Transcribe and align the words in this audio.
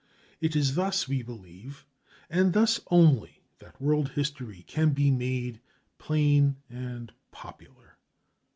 It 0.39 0.55
is 0.55 0.73
thus, 0.73 1.07
we 1.07 1.21
believe, 1.21 1.85
and 2.27 2.53
thus 2.53 2.79
only, 2.89 3.43
that 3.59 3.79
world 3.79 4.09
history 4.09 4.63
can 4.63 4.93
be 4.93 5.11
made 5.11 5.59
plain 5.99 6.55
and 6.71 7.11
popular. 7.29 7.97